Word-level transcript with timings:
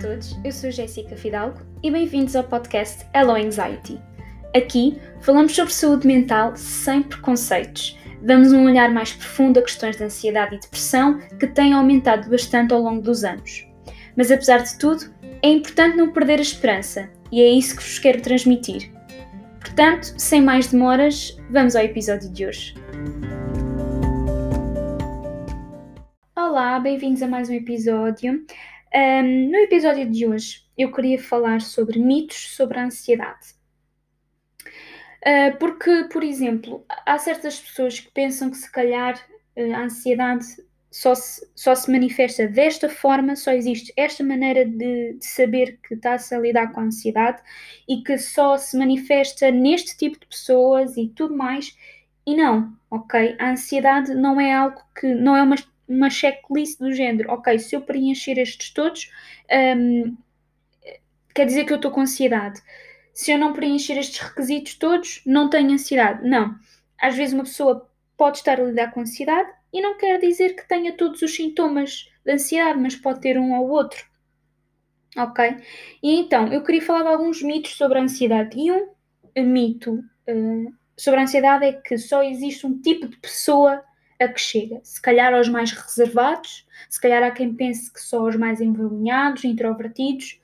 todos, 0.00 0.34
eu 0.42 0.50
sou 0.50 0.70
Jéssica 0.70 1.14
Fidalgo 1.14 1.60
e 1.82 1.90
bem-vindos 1.90 2.34
ao 2.34 2.42
podcast 2.42 3.04
Hello 3.14 3.32
Anxiety. 3.32 4.00
Aqui 4.56 4.98
falamos 5.20 5.54
sobre 5.54 5.74
saúde 5.74 6.06
mental 6.06 6.56
sem 6.56 7.02
preconceitos. 7.02 7.98
Damos 8.22 8.50
um 8.50 8.64
olhar 8.64 8.90
mais 8.90 9.12
profundo 9.12 9.58
a 9.58 9.62
questões 9.62 9.98
de 9.98 10.04
ansiedade 10.04 10.54
e 10.54 10.58
depressão 10.58 11.18
que 11.38 11.46
têm 11.46 11.74
aumentado 11.74 12.30
bastante 12.30 12.72
ao 12.72 12.80
longo 12.80 13.02
dos 13.02 13.24
anos. 13.24 13.66
Mas 14.16 14.30
apesar 14.30 14.62
de 14.62 14.78
tudo, 14.78 15.04
é 15.42 15.50
importante 15.50 15.98
não 15.98 16.10
perder 16.10 16.38
a 16.38 16.42
esperança 16.42 17.10
e 17.30 17.42
é 17.42 17.48
isso 17.50 17.76
que 17.76 17.82
vos 17.82 17.98
quero 17.98 18.22
transmitir. 18.22 18.90
Portanto, 19.60 20.14
sem 20.16 20.40
mais 20.40 20.68
demoras, 20.68 21.36
vamos 21.50 21.76
ao 21.76 21.84
episódio 21.84 22.30
de 22.30 22.46
hoje. 22.46 22.74
Olá, 26.34 26.80
bem-vindos 26.80 27.22
a 27.22 27.28
mais 27.28 27.50
um 27.50 27.54
episódio. 27.54 28.46
Um, 28.92 29.50
no 29.50 29.56
episódio 29.58 30.10
de 30.10 30.26
hoje, 30.26 30.64
eu 30.76 30.90
queria 30.90 31.20
falar 31.22 31.60
sobre 31.60 31.98
mitos 31.98 32.56
sobre 32.56 32.78
a 32.78 32.84
ansiedade. 32.84 33.54
Uh, 35.24 35.56
porque, 35.58 36.08
por 36.10 36.24
exemplo, 36.24 36.84
há 37.06 37.18
certas 37.18 37.60
pessoas 37.60 38.00
que 38.00 38.10
pensam 38.10 38.50
que 38.50 38.56
se 38.56 38.70
calhar 38.70 39.14
uh, 39.56 39.74
a 39.74 39.82
ansiedade 39.82 40.44
só 40.90 41.14
se, 41.14 41.48
só 41.54 41.74
se 41.74 41.90
manifesta 41.90 42.48
desta 42.48 42.88
forma, 42.88 43.36
só 43.36 43.52
existe 43.52 43.92
esta 43.96 44.24
maneira 44.24 44.64
de, 44.64 45.14
de 45.14 45.24
saber 45.24 45.78
que 45.86 45.94
está-se 45.94 46.34
a 46.34 46.40
lidar 46.40 46.72
com 46.72 46.80
a 46.80 46.84
ansiedade 46.84 47.40
e 47.88 48.02
que 48.02 48.18
só 48.18 48.56
se 48.56 48.76
manifesta 48.76 49.52
neste 49.52 49.96
tipo 49.96 50.18
de 50.18 50.26
pessoas 50.26 50.96
e 50.96 51.08
tudo 51.08 51.36
mais. 51.36 51.76
E 52.26 52.34
não, 52.34 52.76
ok? 52.90 53.36
A 53.38 53.52
ansiedade 53.52 54.14
não 54.14 54.40
é 54.40 54.52
algo 54.52 54.82
que. 54.98 55.14
não 55.14 55.36
é 55.36 55.42
uma 55.42 55.56
uma 55.90 56.08
checklist 56.08 56.78
do 56.78 56.92
género, 56.92 57.32
ok, 57.32 57.58
se 57.58 57.74
eu 57.74 57.82
preencher 57.82 58.38
estes 58.38 58.70
todos, 58.70 59.10
um, 59.76 60.16
quer 61.34 61.44
dizer 61.44 61.64
que 61.64 61.72
eu 61.72 61.76
estou 61.76 61.90
com 61.90 62.00
ansiedade. 62.00 62.62
Se 63.12 63.32
eu 63.32 63.38
não 63.38 63.52
preencher 63.52 63.98
estes 63.98 64.20
requisitos 64.20 64.76
todos, 64.76 65.20
não 65.26 65.50
tenho 65.50 65.72
ansiedade. 65.72 66.26
Não. 66.26 66.56
Às 66.96 67.16
vezes 67.16 67.34
uma 67.34 67.42
pessoa 67.42 67.90
pode 68.16 68.38
estar 68.38 68.60
a 68.60 68.64
lidar 68.64 68.92
com 68.92 69.00
ansiedade 69.00 69.50
e 69.72 69.82
não 69.82 69.98
quer 69.98 70.20
dizer 70.20 70.54
que 70.54 70.68
tenha 70.68 70.92
todos 70.92 71.22
os 71.22 71.34
sintomas 71.34 72.08
de 72.24 72.32
ansiedade, 72.32 72.78
mas 72.78 72.94
pode 72.94 73.20
ter 73.20 73.36
um 73.36 73.52
ou 73.58 73.68
outro. 73.68 74.04
Ok? 75.16 75.56
E 76.00 76.20
então, 76.20 76.52
eu 76.52 76.62
queria 76.62 76.82
falar 76.82 77.02
de 77.02 77.08
alguns 77.08 77.42
mitos 77.42 77.74
sobre 77.76 77.98
a 77.98 78.02
ansiedade. 78.02 78.56
E 78.56 78.70
um 78.70 79.44
mito 79.44 79.94
uh, 79.94 80.74
sobre 80.96 81.18
a 81.18 81.24
ansiedade 81.24 81.64
é 81.64 81.72
que 81.72 81.98
só 81.98 82.22
existe 82.22 82.64
um 82.64 82.80
tipo 82.80 83.08
de 83.08 83.16
pessoa 83.16 83.82
a 84.20 84.28
que 84.28 84.40
chega. 84.40 84.80
Se 84.84 85.00
calhar 85.00 85.32
aos 85.32 85.48
mais 85.48 85.72
reservados, 85.72 86.66
se 86.88 87.00
calhar 87.00 87.22
há 87.22 87.30
quem 87.30 87.54
pense 87.54 87.92
que 87.92 88.00
só 88.00 88.20
aos 88.20 88.36
mais 88.36 88.60
envergonhados, 88.60 89.44
introvertidos, 89.44 90.40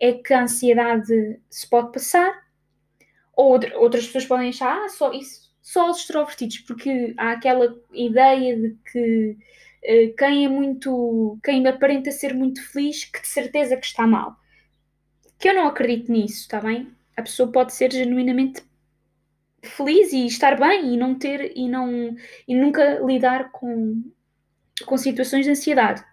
é 0.00 0.12
que 0.12 0.34
a 0.34 0.42
ansiedade 0.42 1.38
se 1.48 1.68
pode 1.68 1.92
passar. 1.92 2.44
Ou 3.36 3.58
outras 3.76 4.06
pessoas 4.06 4.26
podem 4.26 4.48
achar, 4.48 4.84
ah, 4.84 4.88
só 4.88 5.12
isso, 5.12 5.50
só 5.62 5.86
aos 5.86 6.00
extrovertidos, 6.00 6.58
porque 6.58 7.14
há 7.16 7.32
aquela 7.32 7.74
ideia 7.92 8.56
de 8.56 8.76
que 8.90 9.36
uh, 9.84 10.16
quem 10.16 10.44
é 10.44 10.48
muito, 10.48 11.38
quem 11.44 11.66
aparenta 11.66 12.10
ser 12.10 12.34
muito 12.34 12.62
feliz, 12.70 13.04
que 13.04 13.20
de 13.22 13.28
certeza 13.28 13.76
que 13.76 13.86
está 13.86 14.06
mal. 14.06 14.36
Que 15.38 15.48
eu 15.48 15.54
não 15.54 15.68
acredito 15.68 16.10
nisso, 16.12 16.40
está 16.42 16.60
bem? 16.60 16.92
A 17.16 17.22
pessoa 17.22 17.50
pode 17.50 17.72
ser 17.72 17.92
genuinamente 17.92 18.62
feliz 19.62 20.12
e 20.12 20.26
estar 20.26 20.58
bem 20.58 20.94
e 20.94 20.96
não 20.96 21.14
ter 21.14 21.52
e 21.56 21.68
não 21.68 22.16
e 22.46 22.54
nunca 22.54 22.98
lidar 23.00 23.50
com, 23.52 24.02
com 24.86 24.96
situações 24.96 25.44
de 25.44 25.50
ansiedade. 25.50 26.04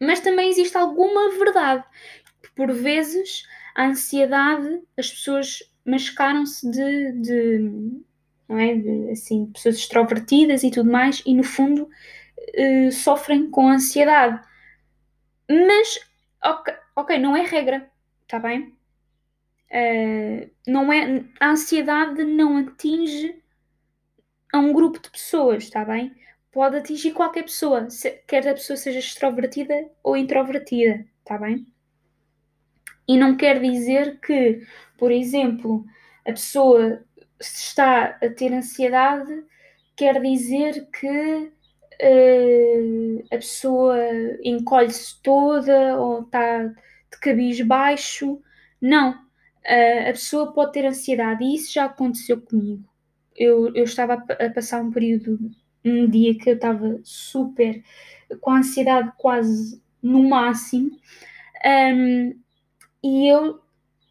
Mas 0.00 0.20
também 0.20 0.50
existe 0.50 0.76
alguma 0.76 1.30
verdade. 1.30 1.84
Por 2.54 2.72
vezes 2.72 3.44
a 3.74 3.86
ansiedade, 3.86 4.80
as 4.96 5.10
pessoas 5.10 5.58
mascaram-se 5.84 6.70
de, 6.70 7.12
de, 7.12 8.02
não 8.48 8.58
é? 8.58 8.74
De, 8.74 9.10
assim, 9.10 9.46
pessoas 9.46 9.76
extrovertidas 9.76 10.62
e 10.62 10.70
tudo 10.70 10.90
mais, 10.90 11.22
e 11.24 11.34
no 11.34 11.44
fundo 11.44 11.88
uh, 11.88 12.92
sofrem 12.92 13.50
com 13.50 13.68
ansiedade. 13.68 14.40
Mas, 15.48 16.00
ok, 16.96 17.18
não 17.18 17.36
é 17.36 17.42
regra, 17.42 17.90
está 18.22 18.38
bem? 18.38 18.75
Uh, 19.70 20.50
não 20.66 20.92
é, 20.92 21.24
a 21.40 21.50
ansiedade 21.50 22.24
não 22.24 22.58
atinge 22.58 23.42
a 24.52 24.58
um 24.58 24.72
grupo 24.72 25.00
de 25.00 25.10
pessoas, 25.10 25.64
está 25.64 25.84
bem? 25.84 26.14
Pode 26.52 26.76
atingir 26.76 27.12
qualquer 27.12 27.42
pessoa, 27.42 27.90
se, 27.90 28.10
quer 28.26 28.46
a 28.48 28.54
pessoa 28.54 28.76
seja 28.76 28.98
extrovertida 28.98 29.90
ou 30.02 30.16
introvertida, 30.16 31.04
está 31.18 31.36
bem? 31.36 31.66
E 33.08 33.16
não 33.16 33.36
quer 33.36 33.60
dizer 33.60 34.18
que, 34.20 34.62
por 34.98 35.12
exemplo, 35.12 35.84
a 36.26 36.32
pessoa 36.32 37.04
está 37.40 38.18
a 38.22 38.28
ter 38.30 38.52
ansiedade, 38.52 39.44
quer 39.94 40.20
dizer 40.20 40.88
que 40.90 41.52
uh, 42.02 43.24
a 43.26 43.36
pessoa 43.36 43.98
encolhe-se 44.42 45.20
toda 45.22 45.98
ou 45.98 46.22
está 46.22 46.64
de 46.64 47.20
cabisbaixo. 47.20 48.40
Não, 48.80 49.25
a 49.66 50.12
pessoa 50.12 50.52
pode 50.52 50.72
ter 50.72 50.86
ansiedade 50.86 51.44
e 51.44 51.54
isso 51.54 51.72
já 51.72 51.86
aconteceu 51.86 52.40
comigo. 52.40 52.84
Eu, 53.34 53.74
eu 53.74 53.84
estava 53.84 54.14
a, 54.14 54.46
a 54.46 54.50
passar 54.50 54.80
um 54.82 54.90
período, 54.90 55.38
um 55.84 56.08
dia 56.08 56.36
que 56.36 56.50
eu 56.50 56.54
estava 56.54 57.00
super 57.02 57.82
com 58.40 58.50
a 58.50 58.58
ansiedade 58.58 59.12
quase 59.16 59.82
no 60.02 60.28
máximo 60.28 60.90
um, 61.64 62.38
e 63.02 63.28
eu 63.28 63.60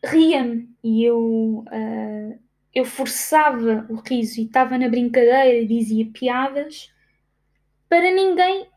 ria-me 0.04 0.70
e 0.84 1.04
eu, 1.04 1.66
uh, 1.68 2.40
eu 2.74 2.86
forçava 2.86 3.86
o 3.90 3.96
riso 3.96 4.40
e 4.40 4.46
estava 4.46 4.78
na 4.78 4.90
brincadeira 4.90 5.54
e 5.54 5.68
dizia 5.68 6.06
piadas 6.12 6.94
para 7.90 8.12
ninguém 8.12 8.68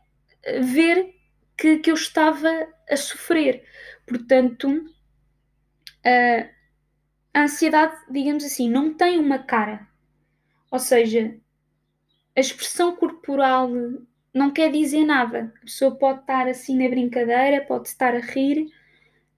ver 0.61 1.13
que, 1.57 1.77
que 1.79 1.91
eu 1.91 1.95
estava 1.95 2.49
a 2.89 2.95
sofrer. 2.95 3.63
Portanto, 4.07 4.67
uh, 4.69 6.58
a 7.39 7.43
ansiedade, 7.43 7.95
digamos 8.09 8.43
assim, 8.43 8.69
não 8.69 8.93
tem 8.93 9.17
uma 9.17 9.39
cara. 9.39 9.87
Ou 10.69 10.79
seja, 10.79 11.39
a 12.35 12.39
expressão 12.39 12.95
corporal 12.95 13.69
não 14.33 14.51
quer 14.51 14.71
dizer 14.71 15.05
nada. 15.05 15.53
A 15.57 15.61
pessoa 15.61 15.95
pode 15.95 16.19
estar 16.21 16.47
assim 16.47 16.77
na 16.77 16.89
brincadeira, 16.89 17.65
pode 17.65 17.87
estar 17.87 18.13
a 18.13 18.19
rir, 18.19 18.67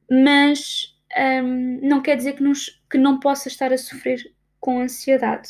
mas 0.10 0.98
um, 1.44 1.80
não 1.88 2.02
quer 2.02 2.18
dizer 2.18 2.34
que 2.34 2.44
não, 2.44 2.54
que 2.90 2.98
não 2.98 3.20
possa 3.20 3.48
estar 3.48 3.72
a 3.72 3.78
sofrer 3.78 4.34
com 4.60 4.80
ansiedade. 4.82 5.50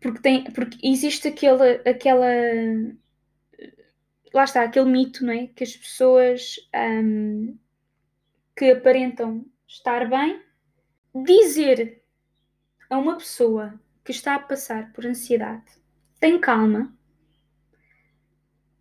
Porque, 0.00 0.20
tem, 0.22 0.44
porque 0.44 0.78
existe 0.82 1.28
aquele, 1.28 1.82
aquela. 1.88 2.26
Lá 4.32 4.44
está, 4.44 4.62
aquele 4.62 4.90
mito, 4.90 5.26
não 5.26 5.32
é? 5.32 5.48
Que 5.48 5.64
as 5.64 5.76
pessoas. 5.76 6.56
Um, 6.74 7.58
que 8.58 8.72
aparentam 8.72 9.46
estar 9.68 10.08
bem, 10.08 10.42
dizer 11.14 12.02
a 12.88 12.98
uma 12.98 13.16
pessoa 13.16 13.78
que 14.02 14.10
está 14.10 14.34
a 14.34 14.40
passar 14.40 14.92
por 14.92 15.04
ansiedade 15.06 15.70
tem 16.18 16.40
calma 16.40 16.92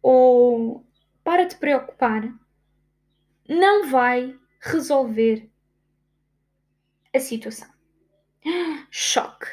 ou 0.01 0.87
para 1.23 1.43
de 1.43 1.57
preocupar, 1.57 2.33
não 3.47 3.89
vai 3.89 4.39
resolver 4.61 5.49
a 7.13 7.19
situação. 7.19 7.69
Choque. 8.89 9.47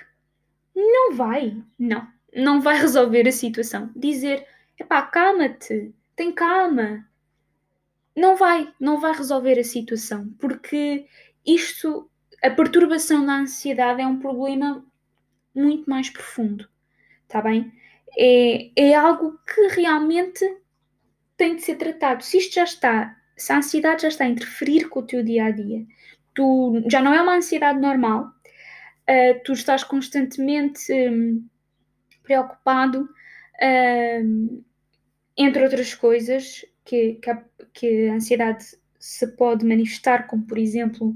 Não 0.75 1.15
vai, 1.15 1.61
não, 1.79 2.09
não 2.33 2.61
vai 2.61 2.79
resolver 2.79 3.27
a 3.27 3.33
situação. 3.33 3.91
Dizer, 3.97 4.47
epá, 4.79 5.03
calma-te, 5.03 5.93
tem 6.15 6.33
calma, 6.33 7.09
não 8.15 8.37
vai, 8.37 8.73
não 8.79 9.01
vai 9.01 9.13
resolver 9.13 9.59
a 9.59 9.65
situação, 9.65 10.29
porque 10.39 11.09
isto, 11.47 12.11
a 12.43 12.51
perturbação 12.51 13.25
da 13.25 13.35
ansiedade 13.35 14.01
é 14.01 14.07
um 14.07 14.19
problema 14.19 14.85
muito 15.55 15.89
mais 15.89 16.11
profundo, 16.11 16.69
está 17.23 17.41
bem? 17.41 17.73
É, 18.17 18.71
é 18.77 18.95
algo 18.95 19.39
que 19.47 19.69
realmente 19.69 20.45
tem 21.37 21.57
de 21.57 21.63
ser 21.63 21.77
tratado. 21.77 22.23
Se 22.23 22.39
isto 22.39 22.55
já 22.55 22.65
está, 22.65 23.17
se 23.37 23.53
a 23.53 23.59
ansiedade 23.59 24.03
já 24.03 24.09
está 24.09 24.25
a 24.25 24.29
interferir 24.29 24.89
com 24.89 25.01
o 25.01 25.07
teu 25.07 25.23
dia 25.23 25.47
a 25.47 25.51
dia, 25.51 25.85
tu 26.35 26.83
já 26.87 27.01
não 27.01 27.15
é 27.15 27.21
uma 27.21 27.37
ansiedade 27.37 27.81
normal, 27.81 28.27
uh, 28.27 29.41
tu 29.45 29.53
estás 29.53 29.85
constantemente 29.85 30.93
um, 30.93 31.47
preocupado, 32.23 33.03
uh, 33.03 34.65
entre 35.37 35.63
outras 35.63 35.95
coisas, 35.95 36.65
que, 36.85 37.15
que, 37.15 37.31
a, 37.31 37.45
que 37.73 38.09
a 38.09 38.15
ansiedade 38.15 38.65
se 39.05 39.27
pode 39.27 39.67
manifestar, 39.67 40.27
como 40.27 40.47
por 40.47 40.57
exemplo 40.57 41.15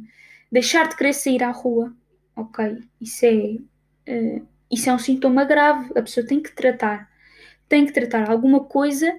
deixar 0.52 0.88
de 0.88 0.96
querer 0.96 1.14
sair 1.14 1.42
à 1.42 1.50
rua. 1.50 1.96
Ok, 2.36 2.78
isso 3.00 3.24
é, 3.24 3.56
uh, 4.12 4.46
isso 4.70 4.90
é 4.90 4.92
um 4.92 4.98
sintoma 4.98 5.44
grave, 5.44 5.90
a 5.96 6.02
pessoa 6.02 6.26
tem 6.26 6.38
que 6.38 6.54
tratar. 6.54 7.10
Tem 7.66 7.86
que 7.86 7.92
tratar 7.92 8.28
alguma 8.28 8.64
coisa 8.64 9.18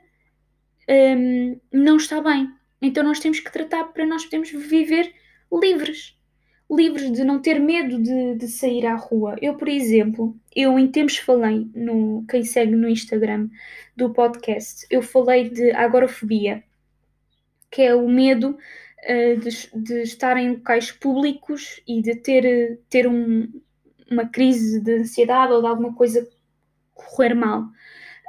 um, 0.88 1.60
não 1.74 1.98
está 1.98 2.22
bem. 2.22 2.48
Então 2.80 3.04
nós 3.04 3.20
temos 3.20 3.40
que 3.40 3.52
tratar 3.52 3.86
para 3.86 4.06
nós 4.06 4.24
podermos 4.26 4.52
viver 4.52 5.12
livres. 5.52 6.16
Livres 6.70 7.12
de 7.12 7.24
não 7.24 7.42
ter 7.42 7.60
medo 7.60 8.02
de, 8.02 8.36
de 8.36 8.48
sair 8.48 8.86
à 8.86 8.96
rua. 8.96 9.36
Eu, 9.42 9.56
por 9.56 9.68
exemplo, 9.68 10.38
eu 10.56 10.78
em 10.78 10.88
tempos 10.88 11.18
falei, 11.18 11.68
no, 11.74 12.24
quem 12.30 12.44
segue 12.44 12.76
no 12.76 12.88
Instagram 12.88 13.50
do 13.98 14.12
podcast, 14.12 14.86
eu 14.92 15.02
falei 15.02 15.50
de 15.50 15.72
agorafobia, 15.72 16.64
que 17.70 17.82
é 17.82 17.96
o 17.96 18.08
medo 18.08 18.58
uh, 19.04 19.40
de, 19.40 19.70
de, 19.74 20.02
estar 20.02 20.38
em 20.38 20.52
locais 20.54 20.92
públicos 20.92 21.82
e 21.88 22.02
de 22.02 22.16
ter, 22.16 22.80
ter 22.90 23.08
um, 23.08 23.52
uma 24.10 24.28
crise 24.28 24.82
de 24.82 25.00
ansiedade 25.00 25.54
ou 25.54 25.62
de 25.62 25.68
alguma 25.68 25.94
coisa 25.94 26.28
correr 26.94 27.34
mal. 27.34 27.66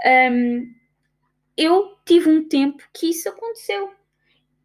Um, 0.07 0.73
eu 1.57 1.97
tive 2.05 2.31
um 2.31 2.49
tempo 2.49 2.83
que 2.93 3.11
isso 3.11 3.29
aconteceu. 3.29 3.93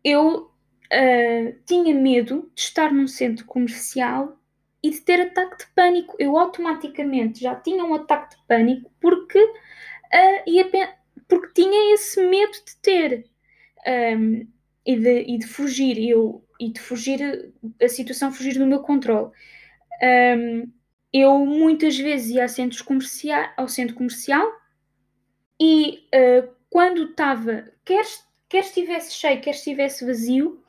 Eu 0.04 0.46
uh, 0.46 1.60
tinha 1.66 1.94
medo 1.94 2.52
de 2.54 2.62
estar 2.62 2.94
num 2.94 3.08
centro 3.08 3.46
comercial 3.46 4.40
e 4.82 4.92
de 4.92 5.02
ter 5.02 5.22
ataque 5.22 5.58
de 5.58 5.72
pânico. 5.74 6.16
Eu 6.20 6.38
automaticamente 6.38 7.42
já 7.42 7.56
tinha 7.56 7.84
um 7.84 7.94
ataque 7.96 8.36
de 8.36 8.44
pânico 8.48 8.92
porque, 9.02 9.40
uh, 9.44 10.50
ia, 10.50 10.70
porque 11.28 11.54
tinha 11.54 11.94
esse 11.94 12.26
medo 12.26 12.54
de 12.54 12.76
ter 12.82 13.26
um, 14.18 14.48
e, 14.86 14.96
de, 14.96 15.22
e 15.22 15.38
de 15.38 15.48
fugir 15.48 15.98
eu, 15.98 16.44
e 16.60 16.70
de 16.72 16.80
fugir 16.80 17.54
a 17.82 17.88
situação 17.88 18.32
fugir 18.32 18.58
do 18.58 18.68
meu 18.68 18.80
controle. 18.80 19.32
Um, 20.04 20.72
eu 21.12 21.46
muitas 21.46 21.98
vezes 21.98 22.32
ia 22.32 22.48
centros 22.48 22.82
comercial, 22.82 23.50
ao 23.56 23.68
centro 23.68 23.96
comercial 23.96 24.46
e 25.60 26.00
uh, 26.14 26.50
quando 26.70 27.04
estava, 27.04 27.72
quer, 27.86 28.04
quer 28.50 28.60
estivesse 28.60 29.14
cheio, 29.14 29.42
quer 29.42 29.52
estivesse 29.52 30.06
vazio, 30.06 30.62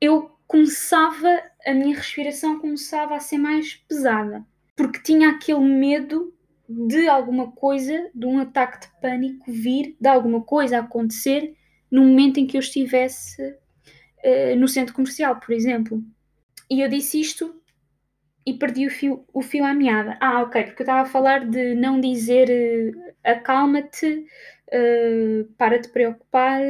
eu 0.00 0.30
começava, 0.46 1.42
a 1.66 1.72
minha 1.72 1.96
respiração 1.96 2.58
começava 2.58 3.16
a 3.16 3.20
ser 3.20 3.38
mais 3.38 3.76
pesada, 3.88 4.44
porque 4.76 5.02
tinha 5.02 5.30
aquele 5.30 5.60
medo 5.60 6.34
de 6.68 7.08
alguma 7.08 7.50
coisa, 7.52 8.10
de 8.14 8.26
um 8.26 8.38
ataque 8.38 8.86
de 8.86 9.00
pânico 9.00 9.50
vir, 9.50 9.96
de 9.98 10.08
alguma 10.08 10.42
coisa 10.42 10.80
acontecer 10.80 11.56
no 11.90 12.02
momento 12.02 12.38
em 12.38 12.46
que 12.46 12.56
eu 12.56 12.60
estivesse 12.60 13.42
uh, 13.42 14.56
no 14.56 14.68
centro 14.68 14.94
comercial, 14.94 15.38
por 15.40 15.52
exemplo. 15.52 16.02
E 16.70 16.80
eu 16.80 16.88
disse 16.88 17.20
isto 17.20 17.54
e 18.46 18.54
perdi 18.54 18.86
o 18.86 18.90
fio, 18.90 19.24
o 19.32 19.42
fio 19.42 19.64
à 19.64 19.74
meada. 19.74 20.16
Ah, 20.20 20.42
ok, 20.42 20.64
porque 20.64 20.82
eu 20.82 20.84
estava 20.84 21.02
a 21.02 21.10
falar 21.10 21.48
de 21.48 21.74
não 21.74 22.00
dizer 22.00 22.48
uh, 22.48 23.12
acalma-te, 23.24 24.26
uh, 24.68 25.44
para 25.56 25.78
de 25.78 25.88
preocupar, 25.88 26.62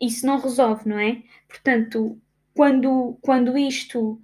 isso 0.00 0.26
não 0.26 0.38
resolve, 0.38 0.88
não 0.88 0.98
é? 0.98 1.22
Portanto, 1.48 2.20
quando, 2.54 3.18
quando 3.22 3.56
isto 3.56 4.20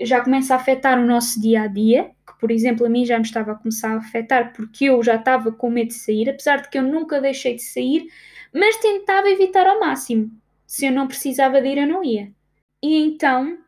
já 0.00 0.22
começa 0.22 0.54
a 0.54 0.56
afetar 0.56 0.98
o 0.98 1.06
nosso 1.06 1.40
dia 1.40 1.62
a 1.62 1.66
dia, 1.66 2.10
por 2.38 2.50
exemplo 2.50 2.86
a 2.86 2.88
mim 2.88 3.04
já 3.04 3.18
me 3.18 3.24
estava 3.24 3.52
a 3.52 3.54
começar 3.54 3.94
a 3.94 3.98
afetar 3.98 4.52
porque 4.52 4.86
eu 4.86 5.02
já 5.02 5.16
estava 5.16 5.52
com 5.52 5.70
medo 5.70 5.88
de 5.88 5.94
sair, 5.94 6.30
apesar 6.30 6.62
de 6.62 6.68
que 6.68 6.78
eu 6.78 6.82
nunca 6.82 7.20
deixei 7.20 7.54
de 7.54 7.62
sair, 7.62 8.08
mas 8.52 8.76
tentava 8.76 9.28
evitar 9.28 9.66
ao 9.66 9.80
máximo. 9.80 10.30
Se 10.66 10.86
eu 10.86 10.92
não 10.92 11.08
precisava 11.08 11.60
de 11.60 11.68
ir, 11.68 11.78
eu 11.78 11.86
não 11.86 12.04
ia. 12.04 12.32
E 12.82 12.96
então 12.96 13.58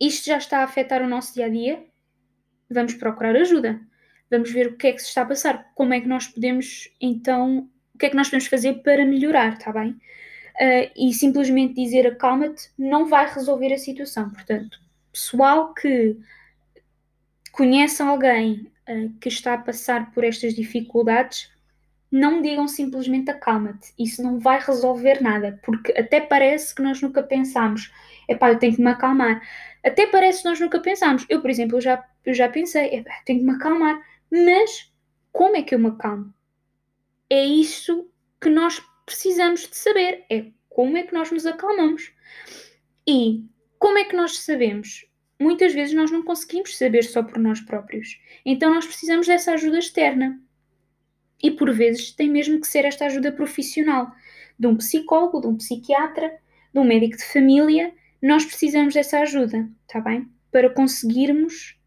isto 0.00 0.26
já 0.26 0.38
está 0.38 0.60
a 0.60 0.64
afetar 0.64 1.02
o 1.02 1.08
nosso 1.08 1.34
dia 1.34 1.46
a 1.46 1.48
dia, 1.48 1.84
vamos 2.70 2.94
procurar 2.94 3.34
ajuda. 3.36 3.80
Vamos 4.30 4.50
ver 4.50 4.68
o 4.68 4.76
que 4.76 4.88
é 4.88 4.92
que 4.92 5.00
se 5.00 5.08
está 5.08 5.22
a 5.22 5.26
passar, 5.26 5.72
como 5.74 5.94
é 5.94 6.00
que 6.00 6.06
nós 6.06 6.26
podemos, 6.26 6.90
então, 7.00 7.68
o 7.94 7.98
que 7.98 8.06
é 8.06 8.10
que 8.10 8.16
nós 8.16 8.28
podemos 8.28 8.46
fazer 8.46 8.74
para 8.82 9.04
melhorar, 9.04 9.54
está 9.54 9.72
bem? 9.72 9.90
Uh, 10.60 10.90
e 10.96 11.12
simplesmente 11.14 11.74
dizer 11.74 12.06
acalma-te 12.06 12.68
não 12.76 13.06
vai 13.06 13.32
resolver 13.32 13.72
a 13.72 13.78
situação. 13.78 14.28
Portanto, 14.30 14.78
pessoal 15.12 15.72
que 15.72 16.16
conhece 17.58 18.00
alguém 18.00 18.70
uh, 18.88 19.12
que 19.20 19.28
está 19.28 19.54
a 19.54 19.58
passar 19.58 20.12
por 20.12 20.22
estas 20.22 20.54
dificuldades, 20.54 21.50
não 22.08 22.40
digam 22.40 22.68
simplesmente 22.68 23.32
acalma-te. 23.32 23.92
Isso 23.98 24.22
não 24.22 24.38
vai 24.38 24.60
resolver 24.60 25.20
nada, 25.20 25.58
porque 25.64 25.90
até 25.98 26.20
parece 26.20 26.72
que 26.72 26.80
nós 26.80 27.02
nunca 27.02 27.20
pensamos, 27.20 27.92
epá, 28.28 28.52
eu 28.52 28.60
tenho 28.60 28.76
que 28.76 28.80
me 28.80 28.90
acalmar. 28.92 29.42
Até 29.84 30.06
parece 30.06 30.42
que 30.42 30.48
nós 30.48 30.60
nunca 30.60 30.78
pensámos. 30.78 31.26
Eu, 31.28 31.40
por 31.40 31.50
exemplo, 31.50 31.78
eu 31.78 31.80
já, 31.80 32.08
eu 32.24 32.32
já 32.32 32.48
pensei, 32.48 33.04
tenho 33.26 33.40
que 33.40 33.44
me 33.44 33.52
acalmar. 33.52 34.00
Mas 34.30 34.92
como 35.32 35.56
é 35.56 35.62
que 35.62 35.74
eu 35.74 35.80
me 35.80 35.88
acalmo? 35.88 36.32
É 37.28 37.44
isso 37.44 38.08
que 38.40 38.48
nós 38.48 38.80
precisamos 39.04 39.68
de 39.68 39.76
saber. 39.76 40.24
É 40.30 40.46
como 40.68 40.96
é 40.96 41.02
que 41.02 41.12
nós 41.12 41.32
nos 41.32 41.44
acalmamos. 41.44 42.12
E 43.04 43.44
como 43.80 43.98
é 43.98 44.04
que 44.04 44.14
nós 44.14 44.38
sabemos? 44.38 45.07
Muitas 45.38 45.72
vezes 45.72 45.94
nós 45.94 46.10
não 46.10 46.22
conseguimos 46.24 46.76
saber 46.76 47.04
só 47.04 47.22
por 47.22 47.38
nós 47.38 47.60
próprios. 47.60 48.20
Então 48.44 48.74
nós 48.74 48.86
precisamos 48.86 49.26
dessa 49.26 49.52
ajuda 49.52 49.78
externa. 49.78 50.40
E 51.40 51.50
por 51.50 51.72
vezes 51.72 52.10
tem 52.12 52.28
mesmo 52.28 52.60
que 52.60 52.66
ser 52.66 52.84
esta 52.84 53.06
ajuda 53.06 53.30
profissional, 53.30 54.12
de 54.58 54.66
um 54.66 54.76
psicólogo, 54.76 55.40
de 55.40 55.46
um 55.46 55.56
psiquiatra, 55.56 56.36
de 56.72 56.80
um 56.80 56.84
médico 56.84 57.16
de 57.16 57.24
família, 57.24 57.94
nós 58.20 58.44
precisamos 58.44 58.94
dessa 58.94 59.20
ajuda, 59.20 59.70
está 59.86 60.00
bem? 60.00 60.28
Para 60.50 60.70
conseguirmos 60.70 61.78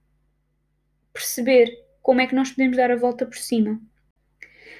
perceber 1.11 1.69
como 2.01 2.21
é 2.21 2.27
que 2.27 2.35
nós 2.35 2.51
podemos 2.51 2.77
dar 2.77 2.89
a 2.89 2.95
volta 2.95 3.25
por 3.25 3.37
cima. 3.37 3.81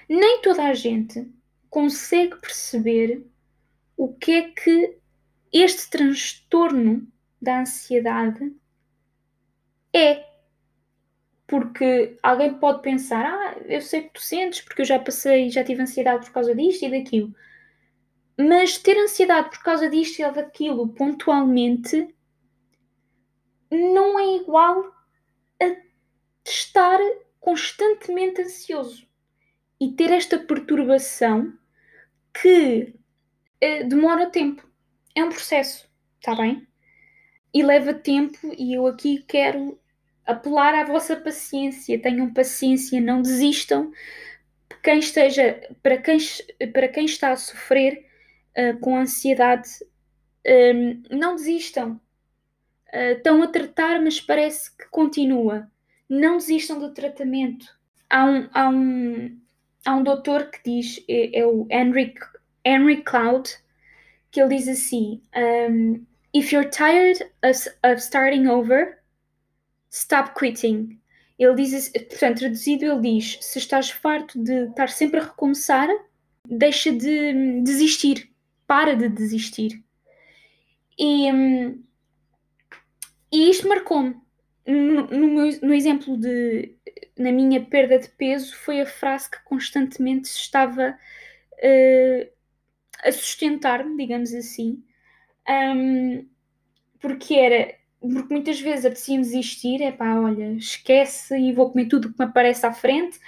Nem 0.08 0.42
toda 0.42 0.64
a 0.64 0.74
gente 0.74 1.30
consegue 1.70 2.40
perceber 2.40 3.26
o 3.98 4.14
que 4.14 4.32
é 4.32 4.42
que 4.50 4.98
este 5.52 5.90
transtorno 5.90 7.08
da 7.42 7.62
ansiedade 7.62 8.54
é. 9.94 10.30
Porque 11.48 12.18
alguém 12.24 12.54
pode 12.54 12.82
pensar, 12.82 13.26
ah, 13.26 13.58
eu 13.66 13.82
sei 13.82 14.04
que 14.04 14.14
tu 14.14 14.22
sentes, 14.22 14.62
porque 14.62 14.84
eu 14.84 14.86
já 14.86 14.98
passei, 15.00 15.50
já 15.50 15.64
tive 15.64 15.82
ansiedade 15.82 16.26
por 16.26 16.34
causa 16.34 16.56
disto 16.56 16.86
e 16.86 16.92
daquilo. 16.92 17.36
Mas 18.38 18.78
ter 18.78 18.98
ansiedade 18.98 19.50
por 19.50 19.62
causa 19.62 19.90
disto 19.90 20.24
ou 20.24 20.32
daquilo 20.32 20.88
pontualmente 20.90 22.16
não 23.70 24.18
é 24.20 24.38
igual 24.38 24.92
a 25.62 25.76
estar 26.46 27.00
constantemente 27.40 28.42
ansioso 28.42 29.06
e 29.80 29.92
ter 29.92 30.12
esta 30.12 30.40
perturbação 30.40 31.54
que 32.34 32.96
uh, 33.64 33.88
demora 33.90 34.30
tempo. 34.30 34.66
É 35.16 35.24
um 35.24 35.30
processo, 35.30 35.90
está 36.20 36.34
bem? 36.36 36.71
E 37.54 37.64
leva 37.64 37.94
tempo, 37.94 38.38
e 38.58 38.74
eu 38.74 38.88
aqui 38.88 39.24
quero 39.28 39.78
apelar 40.26 40.74
à 40.74 40.86
vossa 40.86 41.16
paciência. 41.16 42.02
Tenham 42.02 42.34
paciência, 42.34 43.02
não 43.02 43.22
desistam. 43.22 43.92
Quem 44.82 45.00
esteja, 45.00 45.62
para, 45.84 45.98
quem, 45.98 46.18
para 46.74 46.88
quem 46.88 47.06
está 47.06 47.32
a 47.32 47.36
sofrer, 47.36 48.06
uh, 48.58 48.78
com 48.80 48.98
ansiedade, 48.98 49.70
um, 50.48 51.04
não 51.12 51.36
desistam. 51.36 52.00
Uh, 52.94 53.18
estão 53.18 53.42
a 53.44 53.48
tratar, 53.48 54.02
mas 54.02 54.20
parece 54.20 54.76
que 54.76 54.86
continua. 54.90 55.70
Não 56.10 56.38
desistam 56.38 56.80
do 56.80 56.94
tratamento. 56.94 57.66
Há 58.10 58.26
um, 58.26 58.50
há 58.54 58.70
um, 58.70 59.40
há 59.86 59.96
um 59.96 60.04
doutor 60.04 60.50
que 60.50 60.60
diz, 60.64 61.04
é, 61.08 61.40
é 61.40 61.46
o 61.46 61.68
Henry, 61.70 62.14
Henry 62.66 63.04
Cloud, 63.04 63.50
que 64.30 64.42
ele 64.42 64.58
diz 64.58 64.68
assim: 64.68 65.22
um, 65.70 66.06
If 66.34 66.52
you're 66.54 66.70
tired 66.70 67.22
of, 67.44 67.68
of 67.84 68.02
starting 68.02 68.48
over, 68.48 68.98
stop 69.90 70.34
quitting. 70.40 71.00
Ele 71.38 71.56
diz, 71.56 71.90
portanto, 71.90 72.40
traduzido, 72.40 72.86
ele 72.86 73.02
diz: 73.02 73.38
se 73.42 73.60
estás 73.60 73.90
farto 73.90 74.42
de 74.42 74.68
estar 74.70 74.90
sempre 74.90 75.20
a 75.20 75.24
recomeçar, 75.24 75.90
deixa 76.48 76.92
de 76.92 77.62
desistir 77.64 78.32
para 78.68 78.96
de 78.96 79.10
desistir. 79.10 79.84
E, 80.98 81.32
hum, 81.32 81.84
e 83.32 83.50
isto 83.50 83.68
marcou-me. 83.68 84.16
No, 84.68 85.08
no, 85.08 85.52
no, 85.60 85.74
exemplo 85.74 86.16
de 86.16 86.76
na 87.18 87.32
minha 87.32 87.66
perda 87.66 87.98
de 87.98 88.08
peso 88.10 88.56
foi 88.56 88.80
a 88.80 88.86
frase 88.86 89.30
que 89.30 89.44
constantemente 89.44 90.26
estava 90.26 90.96
uh, 91.54 92.32
a 93.04 93.12
sustentar-me, 93.12 93.98
digamos 93.98 94.34
assim, 94.34 94.84
um, 95.48 96.28
porque 97.00 97.34
era 97.36 97.82
porque 98.02 98.34
muitas 98.34 98.60
vezes 98.60 98.86
apetecia-me 98.86 99.24
desistir, 99.24 99.82
é 99.82 99.92
pá, 99.92 100.16
olha, 100.16 100.54
esquece 100.54 101.38
e 101.38 101.54
vou 101.54 101.70
comer 101.70 101.86
tudo 101.86 102.12
que 102.12 102.18
me 102.18 102.26
aparece 102.26 102.66
à 102.66 102.74
frente. 102.74 103.20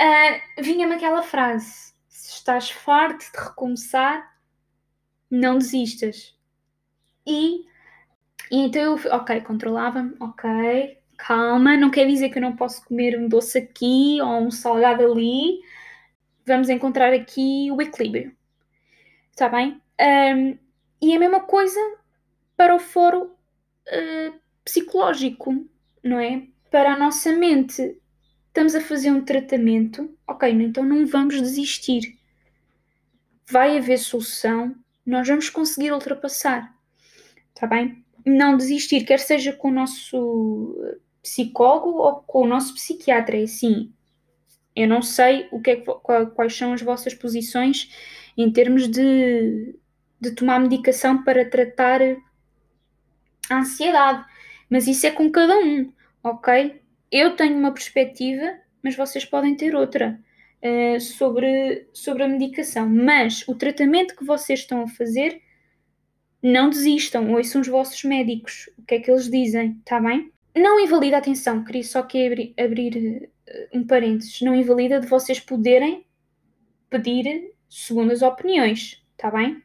Uh, 0.00 0.62
Vinha-me 0.62 0.94
aquela 0.96 1.22
frase: 1.22 1.94
se 2.08 2.30
estás 2.32 2.70
farto 2.70 3.24
de 3.30 3.38
recomeçar, 3.38 4.36
não 5.30 5.58
desistas. 5.58 6.36
E, 7.24 7.64
e 8.50 8.58
então 8.66 8.82
eu, 8.82 9.12
ok, 9.12 9.40
controlava-me, 9.42 10.16
ok, 10.18 10.98
calma, 11.16 11.76
não 11.76 11.90
quer 11.90 12.06
dizer 12.06 12.30
que 12.30 12.38
eu 12.38 12.42
não 12.42 12.56
posso 12.56 12.84
comer 12.84 13.16
um 13.16 13.28
doce 13.28 13.58
aqui 13.58 14.20
ou 14.20 14.40
um 14.40 14.50
salgado 14.50 15.04
ali. 15.04 15.60
Vamos 16.44 16.68
encontrar 16.68 17.12
aqui 17.12 17.70
o 17.70 17.80
equilíbrio. 17.80 18.34
Está 19.30 19.48
bem? 19.48 19.80
Um, 20.00 20.58
e 21.02 21.12
é 21.12 21.16
a 21.16 21.18
mesma 21.18 21.40
coisa 21.40 21.80
para 22.56 22.74
o 22.74 22.78
foro 22.78 23.24
uh, 23.24 24.40
psicológico, 24.64 25.66
não 26.02 26.20
é? 26.20 26.46
Para 26.70 26.92
a 26.92 26.98
nossa 26.98 27.32
mente. 27.32 27.98
Estamos 28.46 28.74
a 28.74 28.80
fazer 28.80 29.10
um 29.10 29.24
tratamento, 29.24 30.14
ok, 30.26 30.48
então 30.50 30.84
não 30.84 31.04
vamos 31.06 31.40
desistir. 31.40 32.18
Vai 33.50 33.78
haver 33.78 33.98
solução, 33.98 34.76
nós 35.04 35.26
vamos 35.26 35.50
conseguir 35.50 35.90
ultrapassar, 35.90 36.72
está 37.48 37.66
bem? 37.66 38.04
Não 38.24 38.56
desistir, 38.56 39.04
quer 39.04 39.18
seja 39.18 39.52
com 39.52 39.68
o 39.68 39.74
nosso 39.74 40.76
psicólogo 41.22 41.98
ou 41.98 42.16
com 42.16 42.42
o 42.42 42.46
nosso 42.46 42.74
psiquiatra, 42.74 43.38
é 43.38 43.44
assim. 43.44 43.90
Eu 44.76 44.86
não 44.86 45.02
sei 45.02 45.48
o 45.50 45.60
que 45.60 45.70
é, 45.70 45.76
quais 46.34 46.54
são 46.54 46.74
as 46.74 46.82
vossas 46.82 47.14
posições 47.14 47.90
em 48.36 48.52
termos 48.52 48.86
de, 48.86 49.74
de 50.22 50.30
tomar 50.30 50.60
medicação 50.60 51.24
para 51.24 51.44
tratar 51.44 52.00
a 53.50 53.58
ansiedade, 53.58 54.24
mas 54.70 54.86
isso 54.86 55.04
é 55.04 55.10
com 55.10 55.28
cada 55.32 55.58
um, 55.58 55.92
ok? 56.22 56.80
Eu 57.10 57.34
tenho 57.34 57.58
uma 57.58 57.72
perspectiva, 57.72 58.54
mas 58.80 58.94
vocês 58.94 59.24
podem 59.24 59.56
ter 59.56 59.74
outra 59.74 60.18
uh, 60.62 61.00
sobre, 61.00 61.88
sobre 61.92 62.22
a 62.22 62.28
medicação. 62.28 62.88
Mas 62.88 63.46
o 63.48 63.56
tratamento 63.56 64.14
que 64.14 64.24
vocês 64.24 64.60
estão 64.60 64.82
a 64.82 64.88
fazer, 64.88 65.42
não 66.40 66.70
desistam, 66.70 67.32
ouçam 67.32 67.60
os 67.60 67.66
vossos 67.66 68.04
médicos, 68.04 68.70
o 68.78 68.82
que 68.82 68.94
é 68.94 69.00
que 69.00 69.10
eles 69.10 69.28
dizem, 69.28 69.76
está 69.80 70.00
bem? 70.00 70.32
Não 70.56 70.78
invalida, 70.78 71.16
atenção, 71.16 71.64
queria 71.64 71.82
só 71.82 72.00
que 72.02 72.24
abrir, 72.24 72.54
abrir 72.56 73.28
uh, 73.48 73.78
um 73.78 73.84
parênteses, 73.84 74.40
não 74.40 74.54
invalida 74.54 75.00
de 75.00 75.08
vocês 75.08 75.40
poderem 75.40 76.06
pedir 76.88 77.52
segundas 77.68 78.22
opiniões, 78.22 79.04
está 79.16 79.28
bem? 79.28 79.60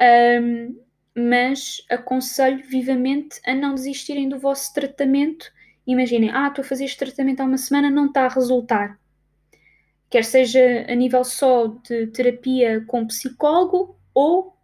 Um, 0.00 0.84
mas 1.16 1.84
aconselho 1.88 2.62
vivamente 2.64 3.40
a 3.46 3.54
não 3.54 3.74
desistirem 3.74 4.28
do 4.28 4.38
vosso 4.38 4.72
tratamento. 4.74 5.50
Imaginem, 5.86 6.30
ah, 6.30 6.48
estou 6.48 6.64
a 6.64 6.68
fazer 6.68 6.84
este 6.84 6.98
tratamento 6.98 7.40
há 7.40 7.44
uma 7.44 7.58
semana, 7.58 7.90
não 7.90 8.06
está 8.06 8.24
a 8.24 8.28
resultar. 8.28 8.98
Quer 10.10 10.24
seja 10.24 10.86
a 10.88 10.94
nível 10.94 11.24
só 11.24 11.66
de 11.66 12.08
terapia 12.08 12.84
com 12.86 13.06
psicólogo 13.06 13.98
ou 14.12 14.56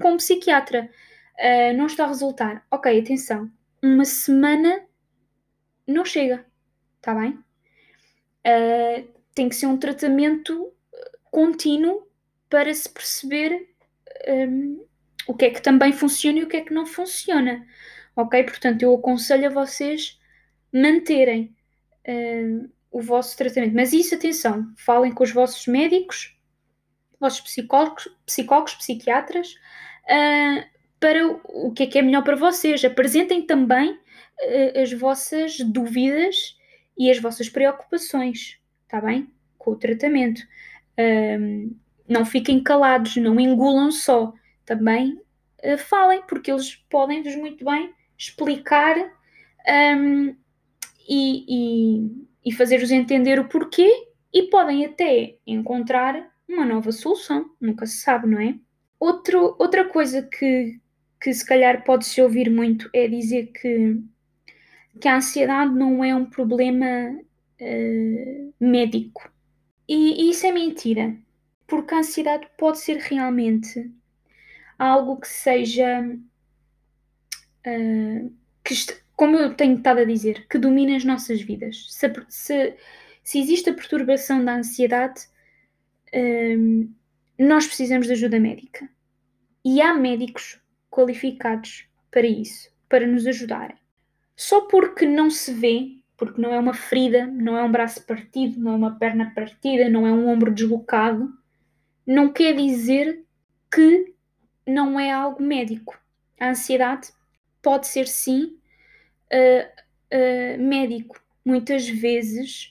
com 0.00 0.16
psiquiatra. 0.16 0.90
Uh, 1.38 1.76
não 1.76 1.86
está 1.86 2.04
a 2.04 2.08
resultar. 2.08 2.66
Ok, 2.70 3.00
atenção. 3.00 3.50
Uma 3.82 4.04
semana 4.04 4.82
não 5.86 6.04
chega. 6.04 6.44
Está 6.96 7.14
bem? 7.14 7.38
Uh, 8.46 9.08
tem 9.34 9.48
que 9.48 9.54
ser 9.54 9.66
um 9.66 9.78
tratamento 9.78 10.72
contínuo 11.30 12.06
para 12.48 12.72
se 12.74 12.88
perceber 12.88 13.69
um, 14.28 14.84
o 15.26 15.34
que 15.34 15.46
é 15.46 15.50
que 15.50 15.62
também 15.62 15.92
funciona 15.92 16.38
e 16.38 16.44
o 16.44 16.48
que 16.48 16.56
é 16.56 16.60
que 16.60 16.74
não 16.74 16.86
funciona. 16.86 17.66
Ok? 18.16 18.42
Portanto, 18.44 18.82
eu 18.82 18.94
aconselho 18.94 19.46
a 19.46 19.50
vocês 19.50 20.18
manterem 20.72 21.54
uh, 22.08 22.70
o 22.90 23.00
vosso 23.00 23.36
tratamento. 23.36 23.74
Mas 23.74 23.92
isso, 23.92 24.14
atenção, 24.14 24.72
falem 24.76 25.12
com 25.12 25.22
os 25.22 25.32
vossos 25.32 25.66
médicos, 25.66 26.36
vossos 27.18 27.40
psicólogos, 27.40 28.08
psicólogos 28.26 28.74
psiquiatras, 28.74 29.54
uh, 30.04 30.64
para 30.98 31.26
o 31.26 31.72
que 31.72 31.84
é 31.84 31.86
que 31.86 31.98
é 31.98 32.02
melhor 32.02 32.22
para 32.22 32.36
vocês. 32.36 32.84
Apresentem 32.84 33.42
também 33.42 33.92
uh, 33.92 34.80
as 34.80 34.92
vossas 34.92 35.58
dúvidas 35.60 36.58
e 36.98 37.10
as 37.10 37.18
vossas 37.18 37.48
preocupações, 37.48 38.58
está 38.82 39.00
bem? 39.00 39.30
Com 39.56 39.72
o 39.72 39.76
tratamento. 39.76 40.42
Não 42.10 42.24
fiquem 42.26 42.60
calados, 42.60 43.16
não 43.16 43.38
engulam 43.38 43.92
só 43.92 44.34
também 44.66 45.20
uh, 45.64 45.78
falem, 45.78 46.22
porque 46.28 46.50
eles 46.50 46.74
podem-vos 46.90 47.36
muito 47.36 47.64
bem 47.64 47.94
explicar 48.18 48.96
um, 49.96 50.36
e, 51.08 51.44
e, 51.48 52.26
e 52.44 52.52
fazer-vos 52.52 52.90
entender 52.90 53.38
o 53.38 53.48
porquê 53.48 53.88
e 54.32 54.44
podem 54.44 54.84
até 54.84 55.36
encontrar 55.46 56.30
uma 56.48 56.66
nova 56.66 56.92
solução, 56.92 57.48
nunca 57.60 57.86
se 57.86 57.98
sabe, 57.98 58.28
não 58.28 58.40
é? 58.40 58.56
Outro, 58.98 59.56
outra 59.58 59.84
coisa 59.88 60.22
que, 60.22 60.78
que 61.22 61.32
se 61.32 61.46
calhar 61.46 61.84
pode-se 61.84 62.20
ouvir 62.20 62.50
muito 62.50 62.90
é 62.92 63.08
dizer 63.08 63.46
que, 63.46 63.98
que 65.00 65.08
a 65.08 65.16
ansiedade 65.16 65.72
não 65.74 66.04
é 66.04 66.14
um 66.14 66.26
problema 66.26 66.86
uh, 67.60 68.54
médico. 68.60 69.30
E, 69.88 70.26
e, 70.26 70.30
isso 70.30 70.46
é 70.46 70.52
mentira, 70.52 71.16
porque 71.70 71.94
a 71.94 71.98
ansiedade 71.98 72.48
pode 72.58 72.80
ser 72.80 72.98
realmente 72.98 73.88
algo 74.76 75.18
que 75.20 75.28
seja. 75.28 76.00
Uh, 77.64 78.34
que 78.64 78.74
como 79.14 79.36
eu 79.36 79.54
tenho 79.54 79.76
estado 79.76 80.00
a 80.00 80.04
dizer, 80.04 80.46
que 80.48 80.58
domine 80.58 80.96
as 80.96 81.04
nossas 81.04 81.40
vidas. 81.40 81.86
Se, 81.90 82.10
se, 82.28 82.74
se 83.22 83.38
existe 83.38 83.70
a 83.70 83.74
perturbação 83.74 84.44
da 84.44 84.56
ansiedade, 84.56 85.20
uh, 86.12 86.90
nós 87.38 87.66
precisamos 87.66 88.06
de 88.06 88.14
ajuda 88.14 88.40
médica. 88.40 88.88
E 89.64 89.80
há 89.80 89.94
médicos 89.94 90.60
qualificados 90.90 91.86
para 92.10 92.26
isso, 92.26 92.68
para 92.88 93.06
nos 93.06 93.26
ajudarem. 93.26 93.76
Só 94.34 94.62
porque 94.62 95.06
não 95.06 95.30
se 95.30 95.52
vê, 95.52 96.02
porque 96.16 96.40
não 96.40 96.52
é 96.52 96.58
uma 96.58 96.74
ferida, 96.74 97.26
não 97.26 97.56
é 97.56 97.62
um 97.62 97.70
braço 97.70 98.04
partido, 98.06 98.58
não 98.58 98.72
é 98.72 98.76
uma 98.76 98.98
perna 98.98 99.32
partida, 99.34 99.88
não 99.88 100.06
é 100.06 100.12
um 100.12 100.28
ombro 100.28 100.52
deslocado, 100.52 101.30
não 102.10 102.32
quer 102.32 102.56
dizer 102.56 103.24
que 103.72 104.12
não 104.66 104.98
é 104.98 105.12
algo 105.12 105.40
médico. 105.40 105.96
A 106.40 106.50
ansiedade 106.50 107.12
pode 107.62 107.86
ser 107.86 108.08
sim 108.08 108.58
uh, 109.32 109.84
uh, 110.12 110.60
médico. 110.60 111.22
Muitas 111.44 111.88
vezes 111.88 112.70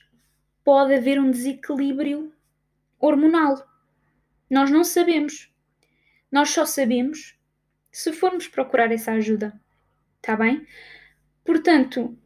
pode 0.62 0.94
haver 0.94 1.22
um 1.22 1.32
desequilíbrio 1.32 2.34
hormonal. 3.00 3.66
Nós 4.50 4.70
não 4.70 4.84
sabemos. 4.84 5.50
Nós 6.30 6.50
só 6.50 6.66
sabemos 6.66 7.40
se 7.90 8.12
formos 8.12 8.46
procurar 8.46 8.92
essa 8.92 9.14
ajuda. 9.14 9.58
Está 10.18 10.36
bem? 10.36 10.68
Portanto, 11.46 12.18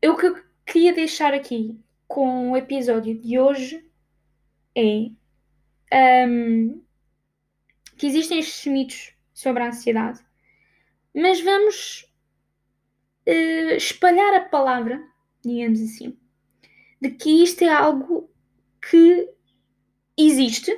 eu 0.00 0.16
que 0.16 0.32
queria 0.64 0.92
deixar 0.92 1.34
aqui 1.34 1.76
com 2.06 2.52
o 2.52 2.56
episódio 2.56 3.20
de 3.20 3.36
hoje 3.36 3.84
é 4.76 5.10
um, 5.92 6.82
que 7.96 8.06
existem 8.06 8.38
estes 8.38 8.66
mitos 8.70 9.14
sobre 9.32 9.62
a 9.62 9.68
ansiedade, 9.68 10.20
mas 11.14 11.40
vamos 11.40 12.10
uh, 13.26 13.74
espalhar 13.76 14.34
a 14.34 14.48
palavra, 14.48 15.02
digamos 15.44 15.80
assim, 15.80 16.16
de 17.00 17.10
que 17.10 17.42
isto 17.42 17.62
é 17.62 17.68
algo 17.68 18.30
que 18.80 19.28
existe, 20.16 20.70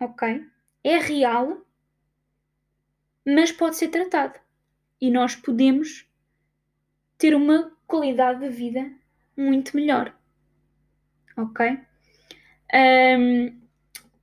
ok? 0.00 0.44
É 0.82 0.98
real, 0.98 1.64
mas 3.24 3.52
pode 3.52 3.76
ser 3.76 3.88
tratado. 3.88 4.38
E 5.00 5.10
nós 5.10 5.36
podemos 5.36 6.06
ter 7.18 7.34
uma 7.34 7.74
qualidade 7.86 8.40
de 8.40 8.48
vida 8.48 8.90
muito 9.36 9.76
melhor. 9.76 10.16
Ok? 11.36 11.78
Um, 12.74 13.63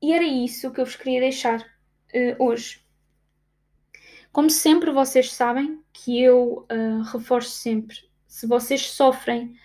e 0.01 0.13
era 0.13 0.24
isso 0.24 0.72
que 0.72 0.81
eu 0.81 0.86
vos 0.86 0.96
queria 0.96 1.20
deixar 1.20 1.62
uh, 1.62 2.43
hoje. 2.43 2.81
Como 4.31 4.50
sempre, 4.50 4.91
vocês 4.91 5.31
sabem 5.31 5.84
que 5.93 6.22
eu 6.22 6.65
uh, 6.72 7.01
reforço 7.12 7.51
sempre: 7.51 7.98
se 8.27 8.48
vocês 8.48 8.89
sofrem, 8.89 9.55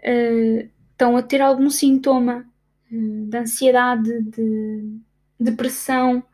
uh, 0.00 0.70
estão 0.90 1.16
a 1.16 1.22
ter 1.22 1.40
algum 1.40 1.70
sintoma 1.70 2.46
de 2.90 3.36
ansiedade, 3.36 4.22
de 4.22 4.98
depressão 5.38 6.24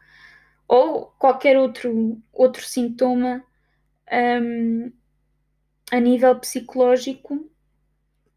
ou 0.66 1.06
qualquer 1.18 1.58
outro, 1.58 2.20
outro 2.32 2.64
sintoma 2.64 3.44
um, 4.42 4.90
a 5.92 6.00
nível 6.00 6.34
psicológico, 6.40 7.48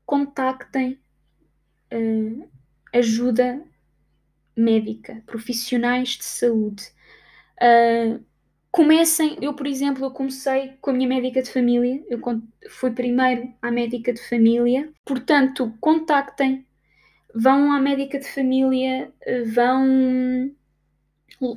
contactem 0.05 0.99
ajuda 2.93 3.63
médica, 4.59 5.21
profissionais 5.25 6.09
de 6.09 6.25
saúde. 6.25 6.83
Uh, 7.61 8.23
comecem, 8.71 9.37
eu 9.41 9.53
por 9.53 9.67
exemplo, 9.67 10.05
eu 10.05 10.11
comecei 10.11 10.73
com 10.81 10.91
a 10.91 10.93
minha 10.93 11.07
médica 11.07 11.41
de 11.41 11.51
família, 11.51 12.03
eu 12.09 12.19
fui 12.69 12.91
primeiro 12.91 13.53
à 13.61 13.71
médica 13.71 14.13
de 14.13 14.21
família, 14.21 14.91
portanto, 15.05 15.73
contactem, 15.79 16.65
vão 17.33 17.71
à 17.71 17.79
médica 17.79 18.19
de 18.19 18.27
família, 18.27 19.11
vão 19.53 20.51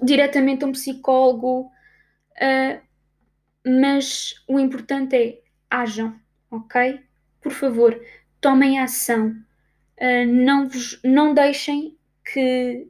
diretamente 0.03 0.65
a 0.65 0.67
um 0.67 0.73
psicólogo, 0.73 1.71
uh, 2.37 2.81
mas 3.67 4.35
o 4.49 4.59
importante 4.59 5.17
é 5.17 5.41
ajam, 5.71 6.19
ok? 6.51 7.01
Por 7.41 7.53
favor, 7.53 8.01
tomem 8.41 8.79
ação, 8.79 9.29
uh, 9.29 10.27
não, 10.27 10.69
vos, 10.69 11.01
não 11.03 11.35
deixem 11.35 11.97
que 12.25 12.89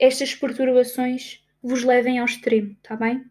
estas 0.00 0.34
perturbações 0.34 1.44
vos 1.62 1.84
levem 1.84 2.18
ao 2.18 2.24
extremo, 2.24 2.74
está 2.82 2.96
bem? 2.96 3.24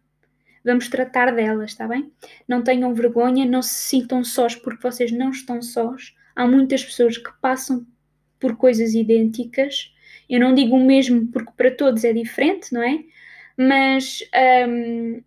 Vamos 0.64 0.88
tratar 0.88 1.34
delas, 1.34 1.72
está 1.72 1.88
bem? 1.88 2.12
Não 2.46 2.62
tenham 2.62 2.94
vergonha, 2.94 3.44
não 3.44 3.60
se 3.60 3.74
sintam 3.74 4.22
sós 4.22 4.54
porque 4.54 4.82
vocês 4.82 5.10
não 5.10 5.30
estão 5.30 5.60
sós. 5.60 6.14
Há 6.36 6.46
muitas 6.46 6.84
pessoas 6.84 7.18
que 7.18 7.30
passam 7.40 7.86
por 8.38 8.56
coisas 8.56 8.94
idênticas. 8.94 9.92
Eu 10.28 10.38
não 10.38 10.54
digo 10.54 10.76
o 10.76 10.84
mesmo 10.84 11.26
porque 11.28 11.52
para 11.56 11.70
todos 11.70 12.04
é 12.04 12.12
diferente, 12.12 12.72
não 12.72 12.82
é? 12.82 13.02
Mas 13.56 14.22
hum, 14.68 15.22